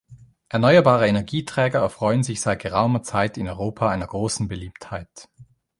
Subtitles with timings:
[0.49, 5.29] Erneuerbare Energieträger erfreuen sich seit geraumer Zeit in Europa einer großen Beliebtheit.